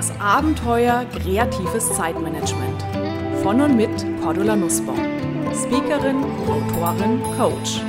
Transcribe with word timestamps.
Das 0.00 0.18
Abenteuer 0.18 1.04
kreatives 1.12 1.94
Zeitmanagement. 1.94 2.82
Von 3.42 3.60
und 3.60 3.76
mit 3.76 3.90
Cordula 4.22 4.56
Nussbaum. 4.56 4.96
Speakerin, 5.52 6.24
Autorin, 6.48 7.22
Coach. 7.36 7.82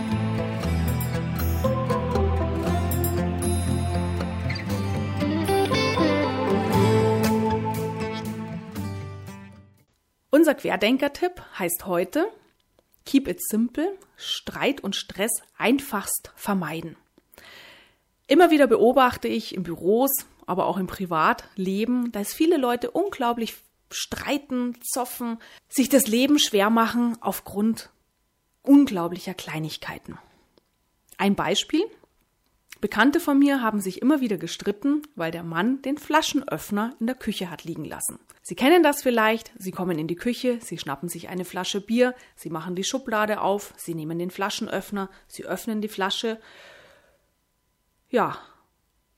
Unser 10.32 10.56
Querdenker-Tipp 10.56 11.42
heißt 11.58 11.86
heute 11.86 12.28
Keep 13.06 13.30
it 13.30 13.42
simple, 13.42 13.98
Streit 14.18 14.82
und 14.82 14.98
Stress 14.98 15.32
einfachst 15.58 16.34
vermeiden. 16.36 16.98
Immer 18.28 18.52
wieder 18.52 18.68
beobachte 18.68 19.30
ich 19.30 19.56
in 19.56 19.64
Büros, 19.64 20.26
aber 20.52 20.66
auch 20.66 20.76
im 20.76 20.88
Privatleben, 20.88 22.12
dass 22.12 22.34
viele 22.34 22.58
Leute 22.58 22.92
unglaublich 22.92 23.56
streiten, 23.90 24.78
zoffen, 24.82 25.38
sich 25.70 25.88
das 25.88 26.08
Leben 26.08 26.40
schwer 26.40 26.70
machen 26.70 27.18
aufgrund 27.22 27.90
unglaublicher 28.62 29.34
Kleinigkeiten. 29.34 30.18
Ein 31.18 31.36
Beispiel. 31.36 31.86
Bekannte 32.82 33.22
von 33.22 33.40
mir 33.40 33.62
haben 33.62 33.80
sich 33.80 34.02
immer 34.02 34.20
wieder 34.20 34.38
gestritten, 34.38 35.04
weil 35.16 35.32
der 35.32 35.44
Mann 35.44 35.82
den 35.84 35.98
Flaschenöffner 35.98 36.96
in 37.00 37.08
der 37.08 37.16
Küche 37.16 37.50
hat 37.50 37.64
liegen 37.64 37.86
lassen. 37.86 38.20
Sie 38.42 38.56
kennen 38.56 38.84
das 38.84 39.02
vielleicht, 39.02 39.54
Sie 39.58 39.72
kommen 39.72 39.98
in 39.98 40.08
die 40.08 40.16
Küche, 40.16 40.60
Sie 40.62 40.78
schnappen 40.78 41.08
sich 41.08 41.30
eine 41.30 41.46
Flasche 41.46 41.80
Bier, 41.80 42.14
Sie 42.36 42.50
machen 42.50 42.76
die 42.76 42.84
Schublade 42.84 43.40
auf, 43.40 43.74
Sie 43.78 43.96
nehmen 43.96 44.20
den 44.20 44.32
Flaschenöffner, 44.32 45.10
Sie 45.28 45.46
öffnen 45.46 45.80
die 45.80 45.88
Flasche. 45.88 46.42
Ja, 48.10 48.38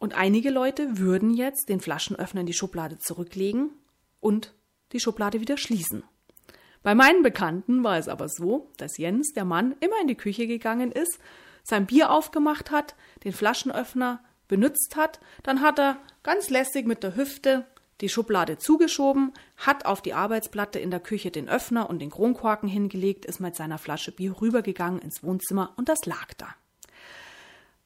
und 0.04 0.16
einige 0.16 0.50
Leute 0.50 0.98
würden 0.98 1.34
jetzt 1.34 1.70
den 1.70 1.80
Flaschenöffner 1.80 2.42
in 2.42 2.46
die 2.46 2.52
Schublade 2.52 3.00
zurücklegen 3.00 3.70
und 4.20 4.54
die 4.92 5.00
Schublade 5.00 5.40
wieder 5.40 5.56
schließen. 5.56 6.04
Bei 6.82 6.94
meinen 6.94 7.24
Bekannten 7.24 7.86
war 7.86 7.98
es 7.98 8.10
aber 8.10 8.28
so, 8.28 8.70
dass 8.76 8.98
Jens, 8.98 9.32
der 9.32 9.46
Mann, 9.46 9.78
immer 9.80 9.96
in 10.02 10.10
die 10.10 10.18
Küche 10.18 10.46
gegangen 10.46 10.92
ist, 10.92 11.20
sein 11.64 11.86
Bier 11.86 12.12
aufgemacht 12.12 12.70
hat, 12.70 12.96
den 13.24 13.32
Flaschenöffner 13.32 14.22
benutzt 14.50 14.98
hat, 14.98 15.22
dann 15.42 15.62
hat 15.62 15.80
er 15.80 15.96
ganz 16.22 16.50
lässig 16.50 16.86
mit 16.86 17.02
der 17.02 17.16
Hüfte 17.16 17.66
die 18.02 18.10
Schublade 18.10 18.58
zugeschoben, 18.58 19.32
hat 19.56 19.86
auf 19.86 20.02
die 20.02 20.14
Arbeitsplatte 20.14 20.80
in 20.80 20.92
der 20.92 21.00
Küche 21.00 21.32
den 21.32 21.48
Öffner 21.48 21.90
und 21.90 22.00
den 22.00 22.10
Kronkorken 22.10 22.68
hingelegt, 22.68 23.24
ist 23.24 23.40
mit 23.40 23.56
seiner 23.56 23.78
Flasche 23.78 24.12
Bier 24.12 24.42
rübergegangen 24.42 25.00
ins 25.00 25.24
Wohnzimmer 25.24 25.72
und 25.78 25.88
das 25.88 26.06
lag 26.06 26.34
da. 26.38 26.48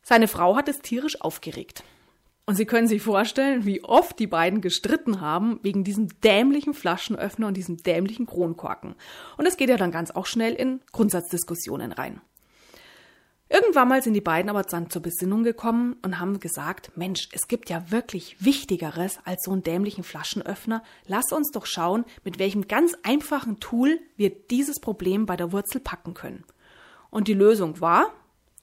Seine 0.02 0.28
Frau 0.28 0.56
hat 0.56 0.68
es 0.68 0.80
tierisch 0.80 1.22
aufgeregt. 1.22 1.84
Und 2.50 2.56
Sie 2.56 2.66
können 2.66 2.88
sich 2.88 3.02
vorstellen, 3.02 3.66
wie 3.66 3.84
oft 3.84 4.18
die 4.20 4.26
beiden 4.26 4.62
gestritten 4.62 5.20
haben 5.20 5.60
wegen 5.64 5.84
diesem 5.84 6.08
dämlichen 6.22 6.74
Flaschenöffner 6.74 7.48
und 7.48 7.58
diesem 7.58 7.76
dämlichen 7.76 8.26
Kronkorken. 8.26 8.96
Und 9.36 9.46
es 9.46 9.58
geht 9.58 9.68
ja 9.68 9.76
dann 9.76 9.92
ganz 9.92 10.12
auch 10.12 10.26
schnell 10.26 10.54
in 10.54 10.80
Grundsatzdiskussionen 10.94 11.92
rein. 11.92 12.22
Irgendwann 13.50 13.90
mal 13.90 14.02
sind 14.02 14.14
die 14.14 14.22
beiden 14.22 14.50
aber 14.50 14.64
dann 14.64 14.90
zur 14.90 15.02
Besinnung 15.02 15.44
gekommen 15.44 15.98
und 16.04 16.22
haben 16.22 16.40
gesagt, 16.40 16.96
Mensch, 16.96 17.28
es 17.34 17.50
gibt 17.50 17.70
ja 17.70 17.92
wirklich 17.92 18.38
Wichtigeres 18.44 19.20
als 19.26 19.44
so 19.44 19.52
einen 19.52 19.64
dämlichen 19.64 20.06
Flaschenöffner. 20.06 20.84
Lass 21.06 21.34
uns 21.34 21.52
doch 21.52 21.66
schauen, 21.66 22.06
mit 22.24 22.40
welchem 22.40 22.70
ganz 22.70 22.94
einfachen 23.04 23.60
Tool 23.60 24.00
wir 24.16 24.30
dieses 24.30 24.80
Problem 24.80 25.26
bei 25.26 25.36
der 25.36 25.52
Wurzel 25.52 25.82
packen 25.82 26.14
können. 26.14 26.46
Und 27.10 27.28
die 27.28 27.34
Lösung 27.34 27.82
war, 27.82 28.14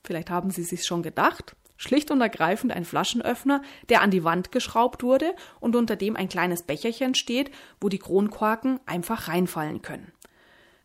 vielleicht 0.02 0.30
haben 0.30 0.48
Sie 0.48 0.64
sich 0.64 0.86
schon 0.86 1.02
gedacht, 1.02 1.54
Schlicht 1.84 2.10
und 2.10 2.20
ergreifend 2.20 2.72
ein 2.72 2.86
Flaschenöffner, 2.86 3.62
der 3.90 4.00
an 4.00 4.10
die 4.10 4.24
Wand 4.24 4.50
geschraubt 4.50 5.02
wurde 5.02 5.34
und 5.60 5.76
unter 5.76 5.96
dem 5.96 6.16
ein 6.16 6.30
kleines 6.30 6.62
Becherchen 6.62 7.14
steht, 7.14 7.50
wo 7.80 7.88
die 7.88 7.98
Kronkorken 7.98 8.80
einfach 8.86 9.28
reinfallen 9.28 9.82
können. 9.82 10.10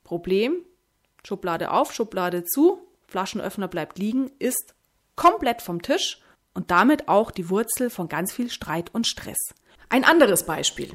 Problem: 0.04 0.58
Schublade 1.24 1.72
auf, 1.72 1.94
Schublade 1.94 2.44
zu, 2.44 2.82
Flaschenöffner 3.08 3.70
bleibt 3.70 3.98
liegen, 3.98 4.30
ist 4.40 4.76
komplett 5.16 5.62
vom 5.62 5.82
Tisch 5.82 6.22
und 6.54 6.70
damit 6.70 7.08
auch 7.08 7.32
die 7.32 7.50
Wurzel 7.50 7.90
von 7.90 8.10
ganz 8.10 8.34
viel 8.34 8.50
Streit 8.50 8.94
und 8.94 9.08
Stress. 9.08 9.38
Ein 9.88 10.04
anderes 10.04 10.46
Beispiel. 10.46 10.92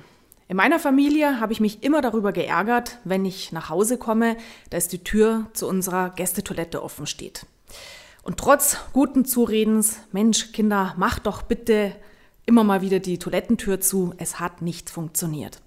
In 0.47 0.59
meiner 0.59 0.79
Familie 0.79 1.41
habe 1.41 1.55
ich 1.55 1.61
mich 1.61 1.83
immer 1.83 2.03
darüber 2.03 2.33
geärgert, 2.33 2.99
wenn 3.05 3.25
ich 3.25 3.53
nach 3.53 3.71
Hause 3.71 3.97
komme, 3.97 4.37
dass 4.69 4.89
die 4.89 5.03
Tür 5.03 5.47
zu 5.55 5.67
unserer 5.67 6.11
Gästetoilette 6.11 6.83
offen 6.83 7.07
steht. 7.07 7.47
Und 8.25 8.39
trotz 8.39 8.79
guten 8.95 9.27
Zuredens, 9.27 9.99
Mensch, 10.11 10.53
Kinder, 10.53 10.95
macht 10.97 11.27
doch 11.27 11.43
bitte 11.43 11.95
immer 12.47 12.65
mal 12.65 12.81
wieder 12.81 12.99
die 12.99 13.19
Toilettentür 13.19 13.81
zu, 13.81 14.15
es 14.17 14.41
hat 14.41 14.63
nicht 14.63 14.89
funktioniert. 14.89 15.61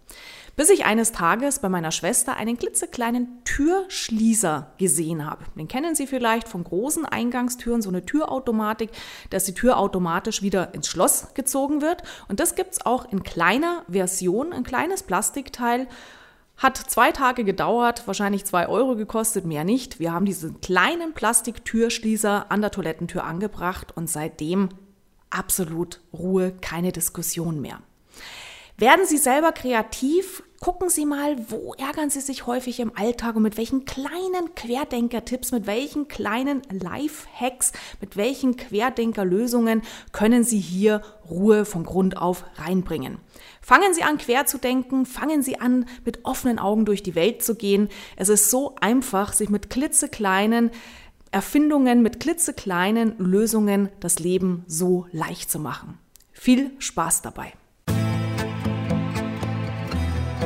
Bis 0.56 0.72
ich 0.72 0.86
eines 0.86 1.12
Tages 1.12 1.60
bei 1.60 1.70
meiner 1.70 1.92
Schwester 1.92 2.36
einen 2.36 2.58
klitzekleinen 2.58 3.44
Türschließer 3.46 4.72
gesehen 4.80 5.24
habe. 5.30 5.46
Den 5.56 5.68
kennen 5.68 5.94
Sie 5.94 6.08
vielleicht 6.08 6.48
von 6.48 6.64
großen 6.64 7.06
Eingangstüren, 7.06 7.84
so 7.84 7.90
eine 7.90 8.06
Türautomatik, 8.06 8.90
dass 9.30 9.44
die 9.44 9.54
Tür 9.54 9.78
automatisch 9.78 10.42
wieder 10.42 10.74
ins 10.74 10.88
Schloss 10.88 11.28
gezogen 11.36 11.84
wird. 11.84 12.02
Und 12.28 12.40
das 12.40 12.56
gibt's 12.56 12.84
auch 12.84 13.12
in 13.12 13.22
kleiner 13.22 13.84
Version, 13.88 14.52
ein 14.52 14.64
kleines 14.64 15.04
Plastikteil, 15.04 15.88
hat 16.58 16.78
zwei 16.78 17.12
Tage 17.12 17.44
gedauert, 17.44 18.08
wahrscheinlich 18.08 18.46
zwei 18.46 18.68
Euro 18.68 18.96
gekostet, 18.96 19.46
mehr 19.46 19.64
nicht. 19.64 20.00
Wir 20.00 20.12
haben 20.12 20.26
diesen 20.26 20.60
kleinen 20.60 21.14
Plastiktürschließer 21.14 22.52
an 22.52 22.62
der 22.62 22.72
Toilettentür 22.72 23.24
angebracht 23.24 23.96
und 23.96 24.10
seitdem 24.10 24.70
absolut 25.30 26.02
Ruhe, 26.14 26.52
keine 26.60 26.92
Diskussion 26.92 27.62
mehr. 27.62 27.80
Werden 28.80 29.08
Sie 29.08 29.18
selber 29.18 29.54
kreativ? 29.54 30.44
Gucken 30.60 30.90
Sie 30.90 31.08
mal, 31.08 31.36
wo 31.50 31.74
ärgern 31.80 32.12
Sie 32.12 32.20
sich 32.20 32.46
häufig 32.46 32.80
im 32.80 32.96
Alltag 32.96 33.36
und 33.36 33.42
mit 33.42 33.58
welchen 33.58 33.86
kleinen 33.86 34.54
Querdenker-Tipps, 34.56 35.52
mit 35.52 35.66
welchen 35.66 36.08
kleinen 36.08 36.62
Life-Hacks, 36.70 37.72
mit 38.02 38.18
welchen 38.18 38.56
Querdenker-Lösungen 38.56 39.82
können 40.12 40.44
Sie 40.44 40.60
hier 40.60 41.02
Ruhe 41.28 41.66
von 41.66 41.86
Grund 41.86 42.18
auf 42.18 42.46
reinbringen. 42.58 43.18
Fangen 43.62 43.96
Sie 43.96 44.04
an, 44.04 44.20
quer 44.20 44.46
zu 44.46 44.60
denken, 44.60 45.08
fangen 45.08 45.42
Sie 45.42 45.60
an, 45.60 45.88
mit 46.06 46.24
offenen 46.24 46.60
Augen 46.60 46.86
durch 46.86 47.02
die 47.02 47.16
Welt 47.16 47.42
zu 47.42 47.56
gehen. 47.56 47.90
Es 48.16 48.30
ist 48.30 48.52
so 48.52 48.76
einfach, 48.80 49.34
sich 49.34 49.50
mit 49.50 49.72
klitzekleinen 49.72 50.70
Erfindungen, 51.32 52.04
mit 52.04 52.20
klitzekleinen 52.20 53.18
Lösungen 53.18 53.90
das 54.00 54.20
Leben 54.20 54.66
so 54.68 55.08
leicht 55.12 55.50
zu 55.50 55.58
machen. 55.58 55.98
Viel 56.32 56.72
Spaß 56.78 57.24
dabei! 57.24 57.54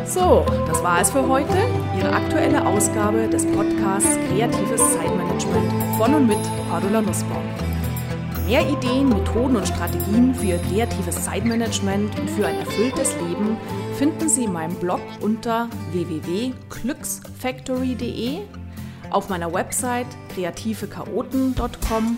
So, 0.05 0.45
das 0.67 0.83
war 0.83 1.01
es 1.01 1.09
für 1.11 1.27
heute. 1.27 1.57
Ihre 1.97 2.13
aktuelle 2.13 2.65
Ausgabe 2.65 3.27
des 3.27 3.45
Podcasts 3.45 4.15
Kreatives 4.27 4.81
Zeitmanagement 4.93 5.73
von 5.97 6.15
und 6.15 6.27
mit 6.27 6.39
Cordula 6.69 7.01
Nussbaum. 7.01 7.43
Mehr 8.47 8.65
Ideen, 8.67 9.09
Methoden 9.09 9.55
und 9.55 9.67
Strategien 9.67 10.33
für 10.35 10.47
Ihr 10.47 10.57
kreatives 10.57 11.23
Zeitmanagement 11.23 12.19
und 12.19 12.29
für 12.29 12.47
ein 12.47 12.59
erfülltes 12.59 13.15
Leben 13.21 13.55
finden 13.97 14.27
Sie 14.27 14.43
in 14.45 14.53
meinem 14.53 14.73
Blog 14.75 14.99
unter 15.21 15.69
www.glücksfactory.de, 15.91 18.39
auf 19.11 19.29
meiner 19.29 19.53
Website 19.53 20.07
kreativechaoten.com 20.33 22.17